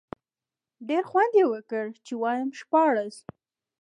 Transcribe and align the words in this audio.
ډېر 0.87 1.03
خوند 1.09 1.33
یې 1.39 1.45
وکړ، 1.51 1.85
چې 2.05 2.13
وایم 2.21 2.49
شپاړس. 2.59 3.15